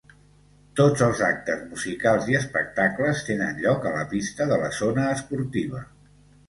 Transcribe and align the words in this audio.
Tots 0.79 1.03
els 1.07 1.21
actes 1.27 1.61
musicals 1.75 2.31
i 2.33 2.39
espectacles 2.41 3.23
tenen 3.31 3.63
lloc 3.67 3.89
a 3.91 3.95
la 4.01 4.09
pista 4.17 4.53
de 4.55 4.61
la 4.67 4.75
zona 4.83 5.07
esportiva. 5.19 5.89